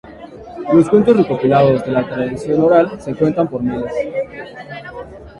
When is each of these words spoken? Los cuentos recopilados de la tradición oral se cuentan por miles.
Los 0.73 0.89
cuentos 0.89 1.15
recopilados 1.15 1.85
de 1.85 1.91
la 1.91 2.09
tradición 2.09 2.59
oral 2.61 2.99
se 2.99 3.13
cuentan 3.13 3.47
por 3.47 3.61
miles. 3.61 3.93